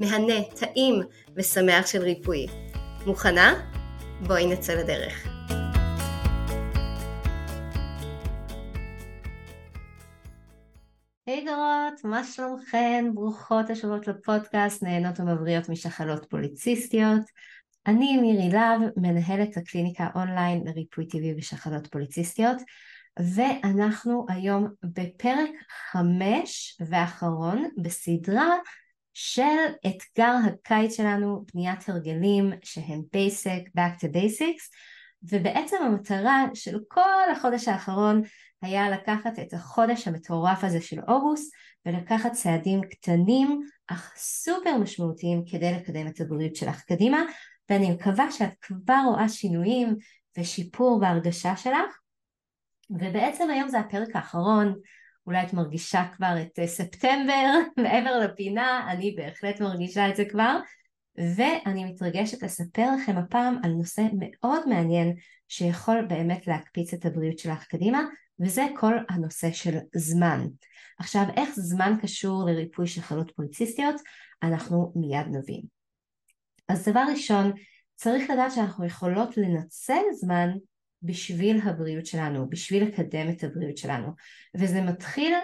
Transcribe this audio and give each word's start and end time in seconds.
מהנה, 0.00 0.34
טעים 0.60 1.02
ושמח 1.36 1.86
של 1.86 2.02
ריפוי. 2.02 2.46
מוכנה? 3.06 3.54
בואי 4.26 4.46
נצא 4.46 4.74
לדרך. 4.74 5.26
היי 11.26 11.44
דורות, 11.44 12.04
מה 12.04 12.24
שלומכן? 12.24 13.04
ברוכות 13.14 13.70
השבועות 13.70 14.08
לפודקאסט, 14.08 14.82
נהנות 14.82 15.20
ומבריאות 15.20 15.68
משחלות 15.68 16.26
פוליציסטיות. 16.30 17.22
אני 17.86 18.16
מירי 18.16 18.48
להב, 18.52 18.80
מנהלת 18.96 19.56
הקליניקה 19.56 20.08
אונליין 20.14 20.62
לריפוי 20.66 21.08
טבעי 21.08 21.34
בשחלות 21.34 21.86
פוליציסטיות, 21.86 22.56
ואנחנו 23.18 24.26
היום 24.28 24.68
בפרק 24.82 25.50
חמש 25.90 26.78
ואחרון 26.88 27.68
בסדרה 27.82 28.56
של 29.18 29.42
אתגר 29.86 30.34
הקיץ 30.46 30.96
שלנו, 30.96 31.44
בניית 31.54 31.88
הרגלים 31.88 32.52
שהם 32.62 33.02
basic, 33.16 33.68
back 33.78 34.00
to 34.00 34.06
basics, 34.06 34.64
ובעצם 35.22 35.76
המטרה 35.82 36.44
של 36.54 36.78
כל 36.88 37.30
החודש 37.32 37.68
האחרון 37.68 38.22
היה 38.62 38.90
לקחת 38.90 39.38
את 39.38 39.52
החודש 39.52 40.08
המטורף 40.08 40.64
הזה 40.64 40.80
של 40.80 41.00
אוגוסט 41.08 41.54
ולקחת 41.86 42.32
צעדים 42.32 42.80
קטנים 42.90 43.60
אך 43.86 44.12
סופר 44.16 44.76
משמעותיים 44.76 45.42
כדי 45.46 45.72
לקדם 45.72 46.06
את 46.06 46.20
הבריאות 46.20 46.56
שלך 46.56 46.82
קדימה 46.82 47.22
ואני 47.70 47.90
מקווה 47.90 48.32
שאת 48.32 48.52
כבר 48.60 49.02
רואה 49.06 49.28
שינויים 49.28 49.96
ושיפור 50.38 51.00
בהרגשה 51.00 51.56
שלך. 51.56 51.98
ובעצם 52.90 53.50
היום 53.50 53.68
זה 53.68 53.78
הפרק 53.78 54.16
האחרון 54.16 54.74
אולי 55.26 55.42
את 55.42 55.52
מרגישה 55.52 56.04
כבר 56.16 56.34
את 56.42 56.58
אה, 56.58 56.66
ספטמבר 56.66 57.52
מעבר 57.82 58.18
לפינה, 58.18 58.92
אני 58.92 59.14
בהחלט 59.16 59.60
מרגישה 59.60 60.08
את 60.08 60.16
זה 60.16 60.24
כבר, 60.24 60.58
ואני 61.36 61.84
מתרגשת 61.84 62.42
לספר 62.42 62.86
לכם 62.96 63.16
הפעם 63.16 63.58
על 63.62 63.70
נושא 63.70 64.02
מאוד 64.18 64.68
מעניין 64.68 65.14
שיכול 65.48 66.06
באמת 66.08 66.46
להקפיץ 66.46 66.94
את 66.94 67.06
הבריאות 67.06 67.38
שלך 67.38 67.64
קדימה, 67.64 68.02
וזה 68.40 68.66
כל 68.76 68.94
הנושא 69.08 69.52
של 69.52 69.78
זמן. 69.94 70.46
עכשיו, 70.98 71.24
איך 71.36 71.50
זמן 71.54 71.92
קשור 72.02 72.44
לריפוי 72.46 72.86
של 72.86 73.00
חלות 73.00 73.32
פוליציסטיות? 73.36 73.94
אנחנו 74.42 74.92
מיד 74.96 75.26
נבין. 75.30 75.62
אז 76.68 76.88
דבר 76.88 77.04
ראשון, 77.12 77.52
צריך 77.94 78.30
לדעת 78.30 78.52
שאנחנו 78.52 78.86
יכולות 78.86 79.36
לנצל 79.36 80.02
זמן 80.12 80.48
בשביל 81.06 81.60
הבריאות 81.64 82.06
שלנו, 82.06 82.50
בשביל 82.50 82.84
לקדם 82.84 83.28
את 83.30 83.44
הבריאות 83.44 83.76
שלנו. 83.76 84.08
וזה 84.56 84.82
מתחיל 84.82 85.34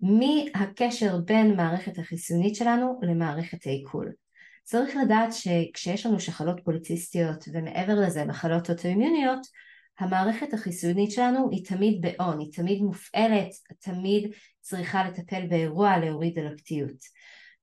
מהקשר 0.00 1.18
בין 1.24 1.56
מערכת 1.56 1.98
החיסונית 1.98 2.56
שלנו 2.56 3.00
למערכת 3.02 3.66
העיכול. 3.66 4.12
צריך 4.62 4.96
לדעת 5.04 5.32
שכשיש 5.32 6.06
לנו 6.06 6.20
שחלות 6.20 6.60
פוליציסטיות 6.64 7.44
ומעבר 7.52 7.94
לזה 8.00 8.24
מחלות 8.24 8.70
אוטואימיוניות, 8.70 9.46
המערכת 9.98 10.54
החיסונית 10.54 11.10
שלנו 11.10 11.48
היא 11.50 11.64
תמיד 11.64 12.00
באון, 12.00 12.38
היא 12.40 12.52
תמיד 12.52 12.82
מופעלת, 12.82 13.50
תמיד 13.78 14.32
צריכה 14.60 15.08
לטפל 15.08 15.46
באירוע 15.46 15.98
להוריד 15.98 16.38
אלקטיות. 16.38 17.04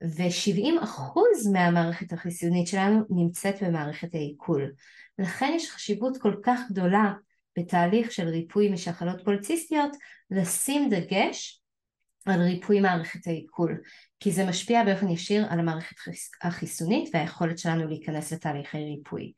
ו-70% 0.04 1.50
מהמערכת 1.54 2.14
החיסונית 2.14 2.68
שלנו 2.68 3.02
נמצאת 3.10 3.64
במערכת 3.64 4.16
העיכול. 4.16 4.72
לכן 5.20 5.54
יש 5.56 5.72
חשיבות 5.72 6.18
כל 6.18 6.36
כך 6.44 6.60
גדולה 6.72 7.14
בתהליך 7.58 8.12
של 8.12 8.28
ריפוי 8.28 8.70
משחלות 8.70 9.26
פוליציסטיות 9.26 9.92
לשים 10.32 10.90
דגש 10.90 11.62
על 12.26 12.42
ריפוי 12.42 12.80
מערכת 12.80 13.28
העיכול 13.28 13.82
כי 14.20 14.32
זה 14.32 14.46
משפיע 14.46 14.84
באופן 14.84 15.08
ישיר 15.08 15.46
על 15.50 15.60
המערכת 15.60 15.96
החיסונית 16.42 17.10
והיכולת 17.14 17.58
שלנו 17.58 17.88
להיכנס 17.88 18.34
לתהליכי 18.34 18.78
ריפוי. 18.78 19.34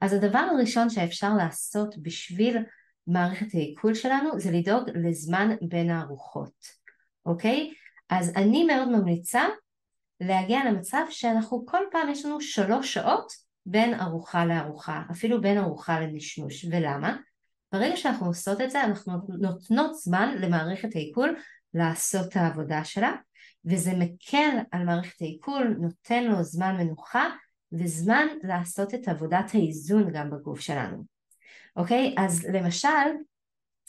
אז 0.00 0.12
הדבר 0.12 0.38
הראשון 0.38 0.90
שאפשר 0.90 1.34
לעשות 1.38 1.94
בשביל 2.02 2.56
מערכת 3.06 3.46
העיכול 3.54 3.94
שלנו 3.94 4.40
זה 4.40 4.50
לדאוג 4.50 4.90
לזמן 4.94 5.56
בין 5.62 5.90
הארוחות, 5.90 6.66
אוקיי? 7.26 7.70
אז 8.10 8.32
אני 8.36 8.64
מאוד 8.64 8.88
ממליצה 8.88 9.42
להגיע 10.20 10.64
למצב 10.64 11.02
שאנחנו 11.10 11.66
כל 11.66 11.82
פעם 11.90 12.08
יש 12.08 12.24
לנו 12.24 12.40
שלוש 12.40 12.94
שעות 12.94 13.32
בין 13.66 14.00
ארוחה 14.00 14.44
לארוחה, 14.44 15.02
אפילו 15.10 15.40
בין 15.40 15.58
ארוחה 15.58 16.00
לנשנוש, 16.00 16.64
ולמה? 16.64 17.16
ברגע 17.78 17.96
שאנחנו 17.96 18.26
עושות 18.26 18.60
את 18.60 18.70
זה 18.70 18.84
אנחנו 18.84 19.12
נותנות 19.28 19.94
זמן 19.94 20.34
למערכת 20.40 20.94
העיכול 20.94 21.36
לעשות 21.74 22.28
את 22.28 22.36
העבודה 22.36 22.84
שלה 22.84 23.12
וזה 23.64 23.92
מקל 23.98 24.58
על 24.70 24.84
מערכת 24.84 25.22
העיכול, 25.22 25.76
נותן 25.80 26.24
לו 26.24 26.42
זמן 26.42 26.76
מנוחה 26.76 27.28
וזמן 27.72 28.26
לעשות 28.42 28.94
את 28.94 29.08
עבודת 29.08 29.54
האיזון 29.54 30.12
גם 30.12 30.30
בגוף 30.30 30.60
שלנו. 30.60 31.04
אוקיי? 31.76 32.14
אז 32.18 32.46
למשל, 32.52 32.88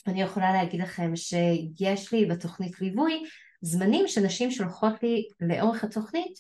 אני 0.07 0.21
יכולה 0.21 0.53
להגיד 0.53 0.81
לכם 0.81 1.15
שיש 1.15 2.13
לי 2.13 2.25
בתוכנית 2.25 2.81
ליווי 2.81 3.23
זמנים 3.61 4.07
שנשים 4.07 4.51
שולחות 4.51 5.03
לי 5.03 5.27
לאורך 5.39 5.83
התוכנית 5.83 6.39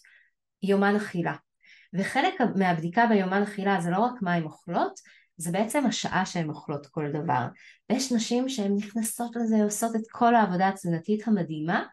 יומן 0.63 0.95
אכילה. 0.95 1.35
וחלק 1.93 2.33
מהבדיקה 2.55 3.05
ביומן 3.05 3.41
אכילה 3.41 3.81
זה 3.81 3.89
לא 3.89 3.99
רק 3.99 4.21
מה 4.21 4.33
הן 4.33 4.43
אוכלות, 4.43 4.99
זה 5.37 5.51
בעצם 5.51 5.85
השעה 5.85 6.25
שהן 6.25 6.49
אוכלות 6.49 6.87
כל 6.87 7.11
דבר. 7.13 7.45
ויש 7.89 8.11
נשים 8.11 8.49
שהן 8.49 8.75
נכנסות 8.75 9.35
לזה, 9.35 9.63
עושות 9.63 9.95
את 9.95 10.01
כל 10.11 10.35
העבודה 10.35 10.67
התזונתית 10.67 11.27
המדהימה, 11.27 11.83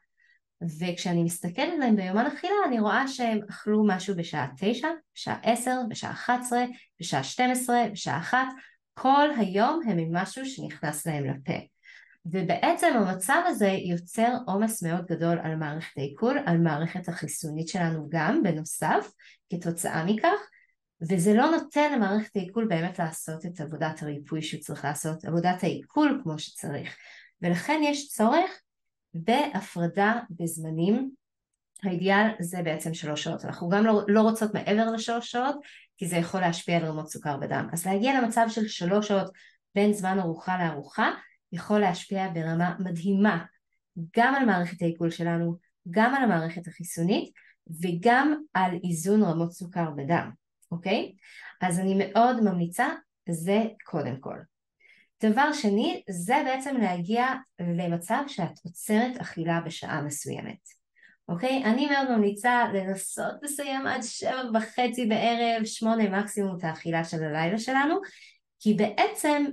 וכשאני 0.81 1.23
מסתכלת 1.23 1.73
עליהן 1.77 1.97
ביומן 1.97 2.27
אכילה 2.27 2.55
אני 2.67 2.81
רואה 2.81 3.09
שהן 3.09 3.41
אכלו 3.51 3.87
משהו 3.87 4.17
בשעה 4.17 4.49
תשע, 4.59 4.89
בשעה 5.15 5.39
עשר, 5.43 5.81
בשעה 5.89 6.11
אחת 6.11 6.41
עשרה, 6.41 6.65
בשעה 7.01 7.25
שתים 7.25 7.51
עשרה, 7.51 7.89
בשעה 7.93 8.19
אחת, 8.19 8.47
כל 8.95 9.29
היום 9.37 9.81
הם 9.87 9.99
עם 9.99 10.17
משהו 10.17 10.47
שנכנס 10.47 11.07
להם 11.07 11.25
לפה. 11.25 11.53
ובעצם 12.27 12.93
המצב 12.95 13.43
הזה 13.47 13.69
יוצר 13.69 14.37
עומס 14.47 14.83
מאוד 14.83 15.07
גדול 15.07 15.39
על 15.43 15.57
מערכת 15.57 15.99
העיכול, 15.99 16.39
על 16.47 16.59
מערכת 16.59 17.09
החיסונית 17.09 17.69
שלנו 17.69 18.09
גם 18.09 18.43
בנוסף 18.43 19.13
כתוצאה 19.51 20.05
מכך 20.05 20.39
וזה 21.03 21.35
לא 21.35 21.51
נותן 21.51 21.93
למערכת 21.93 22.37
העיכול 22.37 22.67
באמת 22.69 22.99
לעשות 22.99 23.47
את 23.47 23.61
עבודת 23.61 24.03
הריפוי 24.03 24.43
שהוא 24.43 24.61
צריך 24.61 24.85
לעשות, 24.85 25.25
עבודת 25.25 25.63
העיכול 25.63 26.21
כמו 26.23 26.39
שצריך. 26.39 26.97
ולכן 27.43 27.81
יש 27.85 28.09
צורך 28.09 28.51
בהפרדה 29.15 30.21
בזמנים. 30.31 31.11
האידיאל 31.83 32.27
זה 32.41 32.63
בעצם 32.63 32.95
שלוש 32.95 33.25
שעות. 33.25 33.45
אנחנו 33.45 33.69
גם 33.69 33.87
לא, 33.87 34.03
לא 34.09 34.21
רוצות 34.21 34.55
מעבר 34.55 34.91
לשלוש 34.91 35.31
שעות 35.31 35.57
כי 35.97 36.07
זה 36.07 36.17
יכול 36.17 36.41
להשפיע 36.41 36.77
על 36.77 36.85
רמות 36.85 37.09
סוכר 37.09 37.37
בדם. 37.37 37.69
אז 37.73 37.87
להגיע 37.87 38.21
למצב 38.21 38.47
של 38.49 38.69
שלוש 38.69 39.09
שעות 39.09 39.31
בין 39.75 39.93
זמן 39.93 40.19
ארוחה 40.19 40.59
לארוחה 40.59 41.11
יכול 41.53 41.79
להשפיע 41.79 42.29
ברמה 42.35 42.75
מדהימה 42.79 43.45
גם 44.17 44.35
על 44.35 44.47
מערכת 44.47 44.83
העיכול 44.83 45.11
שלנו 45.11 45.57
גם 45.91 46.15
על 46.15 46.23
המערכת 46.23 46.67
החיסונית 46.67 47.33
וגם 47.83 48.35
על 48.55 48.71
איזון 48.85 49.23
רמות 49.23 49.53
סוכר 49.53 49.91
בדם 49.91 50.31
אוקיי? 50.75 51.13
אז 51.61 51.79
אני 51.79 51.95
מאוד 51.99 52.41
ממליצה, 52.41 52.87
זה 53.29 53.63
קודם 53.85 54.17
כל. 54.21 54.37
דבר 55.23 55.53
שני, 55.53 56.03
זה 56.11 56.35
בעצם 56.45 56.77
להגיע 56.77 57.27
למצב 57.61 58.23
שאת 58.27 58.61
עוצרת 58.65 59.17
אכילה 59.21 59.61
בשעה 59.61 60.03
מסוימת, 60.03 60.69
אוקיי? 61.29 61.65
אני 61.65 61.87
מאוד 61.87 62.17
ממליצה 62.17 62.65
לנסות 62.75 63.35
לסיים 63.43 63.87
עד 63.87 64.03
שבע 64.03 64.43
וחצי 64.55 65.07
בערב, 65.07 65.65
שמונה 65.65 66.21
מקסימום 66.21 66.57
את 66.59 66.65
האכילה 66.65 67.05
של 67.05 67.25
הלילה 67.25 67.59
שלנו, 67.59 68.01
כי 68.61 68.75
בעצם, 68.75 69.45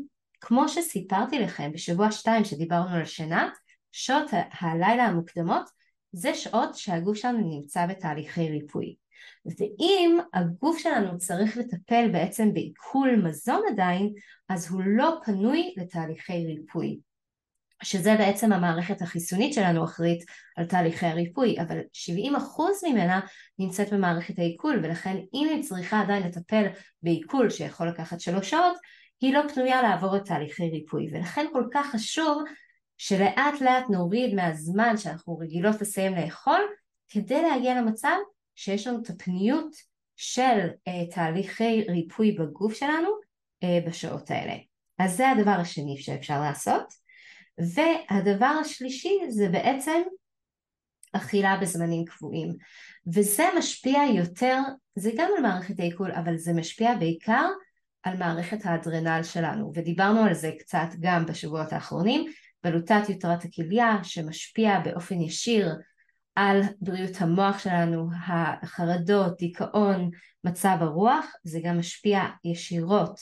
כמו 0.41 0.69
שסיפרתי 0.69 1.39
לכם 1.39 1.71
בשבוע 1.71 2.11
שתיים 2.11 2.45
שדיברנו 2.45 2.95
על 2.95 3.05
שינה, 3.05 3.49
שעות 3.91 4.31
הלילה 4.59 5.03
המוקדמות 5.03 5.69
זה 6.11 6.33
שעות 6.33 6.75
שהגוף 6.75 7.17
שלנו 7.17 7.39
נמצא 7.39 7.85
בתהליכי 7.85 8.49
ריפוי. 8.49 8.95
ואם 9.45 10.19
הגוף 10.33 10.77
שלנו 10.77 11.17
צריך 11.17 11.57
לטפל 11.57 12.09
בעצם 12.11 12.53
בעיכול 12.53 13.15
מזון 13.15 13.61
עדיין, 13.71 14.13
אז 14.49 14.71
הוא 14.71 14.81
לא 14.85 15.19
פנוי 15.25 15.73
לתהליכי 15.77 16.45
ריפוי. 16.45 16.99
שזה 17.83 18.15
בעצם 18.17 18.53
המערכת 18.53 19.01
החיסונית 19.01 19.53
שלנו 19.53 19.83
אחראית 19.83 20.23
על 20.57 20.65
תהליכי 20.65 21.05
הריפוי, 21.05 21.55
אבל 21.61 21.79
70% 21.79 22.89
ממנה 22.89 23.19
נמצאת 23.59 23.93
במערכת 23.93 24.39
העיכול, 24.39 24.79
ולכן 24.83 25.17
אם 25.33 25.47
היא 25.51 25.63
צריכה 25.63 26.01
עדיין 26.01 26.23
לטפל 26.23 26.67
בעיכול 27.03 27.49
שיכול 27.49 27.87
לקחת 27.87 28.19
שלוש 28.19 28.49
שעות, 28.49 28.77
היא 29.21 29.33
לא 29.33 29.41
פנויה 29.53 29.81
לעבור 29.81 30.17
את 30.17 30.25
תהליכי 30.25 30.69
ריפוי, 30.69 31.09
ולכן 31.11 31.45
כל 31.53 31.63
כך 31.73 31.91
חשוב 31.91 32.43
שלאט 32.97 33.61
לאט 33.61 33.89
נוריד 33.89 34.35
מהזמן 34.35 34.97
שאנחנו 34.97 35.37
רגילות 35.37 35.81
לסיים 35.81 36.15
לאכול, 36.15 36.61
כדי 37.09 37.41
להגיע 37.41 37.81
למצב 37.81 38.15
שיש 38.61 38.87
לנו 38.87 39.01
את 39.01 39.09
הפניות 39.09 39.75
של 40.15 40.67
uh, 40.89 41.15
תהליכי 41.15 41.85
ריפוי 41.89 42.31
בגוף 42.31 42.73
שלנו 42.73 43.09
uh, 43.63 43.87
בשעות 43.87 44.31
האלה. 44.31 44.53
אז 44.99 45.17
זה 45.17 45.29
הדבר 45.29 45.51
השני 45.51 45.97
שאפשר 45.97 46.41
לעשות. 46.41 46.93
והדבר 47.57 48.45
השלישי 48.61 49.19
זה 49.29 49.49
בעצם 49.49 50.01
אכילה 51.13 51.57
בזמנים 51.61 52.05
קבועים. 52.05 52.49
וזה 53.13 53.43
משפיע 53.57 53.99
יותר, 54.15 54.57
זה 54.95 55.11
גם 55.17 55.29
על 55.37 55.43
מערכת 55.43 55.79
העיכול, 55.79 56.11
אבל 56.11 56.37
זה 56.37 56.53
משפיע 56.53 56.95
בעיקר 56.95 57.47
על 58.03 58.17
מערכת 58.17 58.65
האדרנל 58.65 59.23
שלנו, 59.23 59.71
ודיברנו 59.75 60.23
על 60.23 60.33
זה 60.33 60.51
קצת 60.59 60.87
גם 60.99 61.25
בשבועות 61.25 61.73
האחרונים, 61.73 62.31
בלוטת 62.63 63.09
יתרת 63.09 63.45
הכליה 63.45 63.97
שמשפיע 64.03 64.79
באופן 64.79 65.21
ישיר 65.21 65.69
על 66.35 66.61
בריאות 66.81 67.21
המוח 67.21 67.59
שלנו, 67.59 68.09
החרדות, 68.27 69.37
דיכאון, 69.37 70.09
מצב 70.43 70.77
הרוח, 70.79 71.25
זה 71.43 71.59
גם 71.63 71.79
משפיע 71.79 72.21
ישירות 72.45 73.19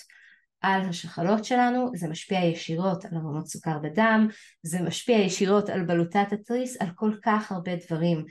על 0.62 0.82
השחלות 0.82 1.46
שלנו, 1.46 1.92
זה 1.96 2.08
משפיע 2.08 2.40
ישירות 2.40 3.06
על 3.06 3.12
רמות 3.18 3.48
סוכר 3.48 3.80
בדם, 3.80 4.28
זה 4.64 4.82
משפיע 4.82 5.18
ישירות 5.18 5.70
על 5.70 5.86
בלוטת 5.86 6.28
התריס, 6.32 6.82
על 6.82 6.88
כל 6.96 7.12
כך 7.24 7.52
הרבה 7.52 7.72
דברים. 7.76 8.26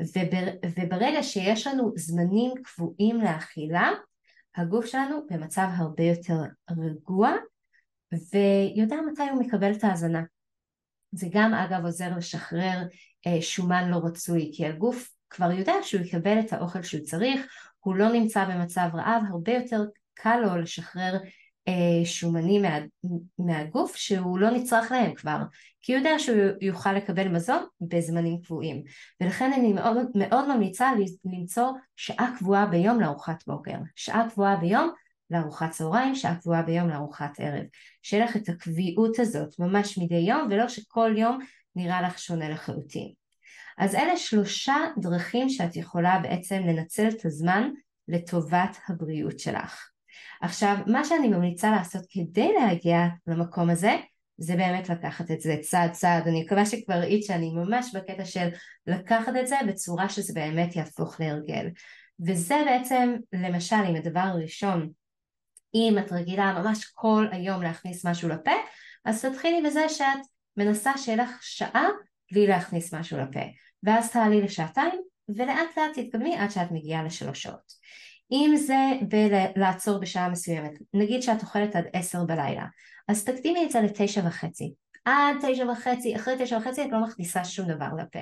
ובר, 0.00 0.52
וברגע 0.78 1.22
שיש 1.22 1.66
לנו 1.66 1.92
זמנים 1.96 2.52
קבועים 2.62 3.20
לאכילה, 3.20 3.90
הגוף 4.56 4.86
שלנו 4.86 5.26
במצב 5.30 5.68
הרבה 5.76 6.04
יותר 6.04 6.34
רגוע 6.70 7.32
ויודע 8.12 8.96
מתי 9.12 9.22
הוא 9.22 9.40
מקבל 9.40 9.72
את 9.72 9.84
ההזנה. 9.84 10.22
זה 11.12 11.26
גם 11.30 11.54
אגב 11.54 11.84
עוזר 11.84 12.16
לשחרר 12.16 12.82
אה, 13.26 13.42
שומן 13.42 13.90
לא 13.90 14.00
רצוי, 14.04 14.50
כי 14.54 14.66
הגוף 14.66 15.10
כבר 15.30 15.52
יודע 15.52 15.74
שהוא 15.82 16.00
יקבל 16.00 16.40
את 16.40 16.52
האוכל 16.52 16.82
שהוא 16.82 17.02
צריך, 17.04 17.40
הוא 17.80 17.96
לא 17.96 18.12
נמצא 18.12 18.44
במצב 18.44 18.88
רעב, 18.94 19.22
הרבה 19.30 19.52
יותר 19.52 19.84
קל 20.14 20.36
לו 20.40 20.56
לשחרר 20.56 21.18
אה, 21.68 22.04
שומנים 22.04 22.62
מה, 22.62 22.78
מהגוף 23.38 23.96
שהוא 23.96 24.38
לא 24.38 24.50
נצרך 24.50 24.92
להם 24.92 25.14
כבר, 25.14 25.38
כי 25.82 25.92
הוא 25.92 25.98
יודע 25.98 26.18
שהוא 26.18 26.36
יוכל 26.60 26.92
לקבל 26.92 27.28
מזון 27.28 27.64
בזמנים 27.80 28.40
קבועים. 28.40 28.82
ולכן 29.20 29.52
אני 29.52 29.72
מאוד, 29.72 29.96
מאוד 30.14 30.48
ממליצה 30.48 30.90
למצוא 31.24 31.68
שעה 31.96 32.34
קבועה 32.38 32.66
ביום 32.66 33.00
לארוחת 33.00 33.44
בוקר, 33.46 33.76
שעה 33.96 34.30
קבועה 34.30 34.56
ביום 34.56 34.90
לארוחת 35.32 35.70
צהריים, 35.70 36.14
שעה 36.14 36.36
קבועה 36.36 36.62
ביום 36.62 36.88
לארוחת 36.88 37.40
ערב. 37.40 37.64
שיהיה 38.02 38.24
לך 38.24 38.36
את 38.36 38.48
הקביעות 38.48 39.18
הזאת 39.18 39.58
ממש 39.58 39.98
מדי 39.98 40.14
יום, 40.14 40.48
ולא 40.50 40.68
שכל 40.68 41.14
יום 41.16 41.38
נראה 41.76 42.02
לך 42.02 42.18
שונה 42.18 42.48
לחלוטין. 42.48 43.12
אז 43.78 43.94
אלה 43.94 44.16
שלושה 44.16 44.76
דרכים 44.98 45.48
שאת 45.48 45.76
יכולה 45.76 46.18
בעצם 46.18 46.62
לנצל 46.66 47.08
את 47.08 47.24
הזמן 47.24 47.70
לטובת 48.08 48.76
הבריאות 48.88 49.38
שלך. 49.38 49.88
עכשיו, 50.42 50.76
מה 50.86 51.04
שאני 51.04 51.28
ממליצה 51.28 51.70
לעשות 51.70 52.02
כדי 52.10 52.52
להגיע 52.52 52.98
למקום 53.26 53.70
הזה, 53.70 53.96
זה 54.38 54.56
באמת 54.56 54.88
לקחת 54.88 55.30
את 55.30 55.40
זה 55.40 55.56
צעד 55.60 55.90
צעד, 55.92 56.28
אני 56.28 56.42
מקווה 56.42 56.66
שכבר 56.66 56.94
ראית 56.94 57.24
שאני 57.24 57.50
ממש 57.50 57.94
בקטע 57.94 58.24
של 58.24 58.48
לקחת 58.86 59.32
את 59.40 59.46
זה 59.46 59.56
בצורה 59.68 60.08
שזה 60.08 60.32
באמת 60.34 60.76
יהפוך 60.76 61.20
להרגל. 61.20 61.68
וזה 62.26 62.54
בעצם, 62.66 63.14
למשל, 63.32 63.76
אם 63.90 63.96
הדבר 63.96 64.20
הראשון, 64.20 64.90
אם 65.74 65.96
את 65.98 66.12
רגילה 66.12 66.52
ממש 66.52 66.84
כל 66.84 67.26
היום 67.30 67.62
להכניס 67.62 68.06
משהו 68.06 68.28
לפה, 68.28 68.50
אז 69.04 69.24
תתחילי 69.24 69.62
בזה 69.66 69.88
שאת 69.88 70.20
מנסה 70.56 70.98
שיהיה 70.98 71.22
לך 71.22 71.30
שעה 71.42 71.88
בלי 72.32 72.46
להכניס 72.46 72.94
משהו 72.94 73.18
לפה, 73.18 73.40
ואז 73.82 74.10
תעלי 74.10 74.42
לשעתיים, 74.42 75.00
ולאט 75.28 75.76
לאט 75.76 75.98
תתקדמי 75.98 76.36
עד 76.36 76.50
שאת 76.50 76.70
מגיעה 76.70 77.02
לשלוש 77.02 77.42
שעות. 77.42 77.72
אם 78.32 78.54
זה 78.56 78.76
בלעצור 79.56 80.00
בשעה 80.00 80.28
מסוימת, 80.28 80.72
נגיד 80.94 81.22
שאת 81.22 81.42
אוכלת 81.42 81.76
עד 81.76 81.84
עשר 81.92 82.24
בלילה, 82.24 82.66
אז 83.08 83.24
תקדימי 83.24 83.64
את 83.64 83.70
זה 83.70 83.80
לתשע 83.80 84.20
וחצי. 84.26 84.74
עד 85.04 85.36
תשע 85.42 85.64
וחצי, 85.70 86.16
אחרי 86.16 86.34
תשע 86.38 86.56
וחצי 86.56 86.82
את 86.82 86.88
לא 86.90 87.02
מכניסה 87.02 87.44
שום 87.44 87.68
דבר 87.68 87.88
לפה. 87.98 88.18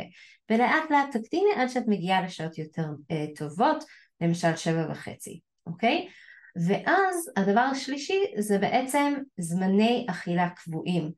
ולאט 0.50 0.90
לאט 0.90 1.16
תקדימי 1.16 1.50
עד 1.56 1.68
שאת 1.68 1.84
מגיעה 1.86 2.22
לשעות 2.22 2.58
יותר 2.58 2.86
אה, 3.10 3.26
טובות, 3.36 3.84
למשל 4.20 4.56
שבע 4.56 4.86
וחצי, 4.90 5.40
אוקיי? 5.66 6.08
ואז 6.56 7.30
הדבר 7.36 7.60
השלישי 7.60 8.24
זה 8.38 8.58
בעצם 8.58 9.14
זמני 9.38 10.06
אכילה 10.10 10.48
קבועים. 10.50 11.12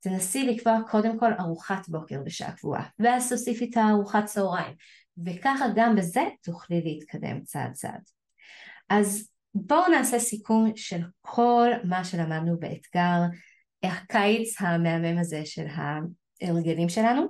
תנסי 0.00 0.46
לקבוע 0.46 0.78
קודם 0.90 1.18
כל 1.18 1.32
ארוחת 1.40 1.88
בוקר 1.88 2.22
בשעה 2.24 2.52
קבועה, 2.52 2.88
ואז 2.98 3.28
תוסיפי 3.28 3.70
את 3.70 3.76
הארוחת 3.76 4.24
צהריים, 4.24 4.74
וככה 5.26 5.64
גם 5.76 5.96
בזה 5.96 6.22
תוכלי 6.42 6.82
להתקדם 6.82 7.42
צעד 7.42 7.72
צעד. 7.72 8.00
אז 8.88 9.28
בואו 9.54 9.88
נעשה 9.90 10.18
סיכום 10.18 10.72
של 10.76 11.00
כל 11.20 11.70
מה 11.84 12.04
שלמדנו 12.04 12.58
באתגר 12.58 13.20
הקיץ 13.82 14.60
המהמם 14.60 15.18
הזה 15.18 15.42
של 15.44 15.66
ההרגלים 15.70 16.88
שלנו. 16.88 17.26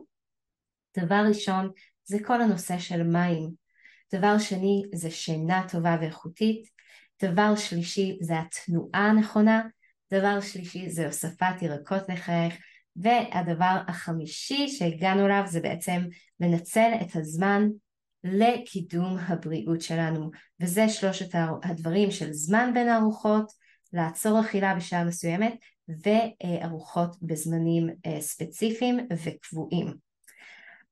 דבר 0.99 1.23
ראשון 1.29 1.71
זה 2.05 2.19
כל 2.25 2.43
הנושא 2.43 2.79
של 2.79 3.03
מים. 3.03 3.51
דבר 4.15 4.39
שני 4.39 4.83
זה 4.95 5.11
שינה 5.11 5.67
טובה 5.73 5.97
ואיכותית. 6.01 6.76
דבר 7.23 7.57
שלישי 7.57 8.19
זה 8.21 8.35
התנועה 8.39 9.09
הנכונה. 9.09 9.63
דבר 10.13 10.41
שלישי 10.41 10.91
זה 10.91 11.07
הוספת 11.07 11.63
ירקות 11.63 12.03
לחייך. 12.09 12.55
והדבר 12.97 13.77
החמישי 13.89 14.69
שהגענו 14.69 15.27
אליו 15.27 15.43
זה 15.47 15.61
בעצם 15.61 16.03
לנצל 16.41 16.91
את 17.03 17.17
הזמן 17.17 17.69
לקידום 18.25 19.17
הבריאות 19.19 19.81
שלנו 19.81 20.31
וזה 20.61 20.89
שלושת 20.89 21.39
הדברים 21.63 22.11
של 22.11 22.33
זמן 22.33 22.71
בין 22.75 22.89
הארוחות, 22.89 23.53
לעצור 23.93 24.41
אכילה 24.41 24.75
בשעה 24.75 25.05
מסוימת 25.05 25.55
וארוחות 25.89 27.17
בזמנים 27.23 27.89
אה, 28.07 28.21
ספציפיים 28.21 29.09
וקבועים. 29.25 29.95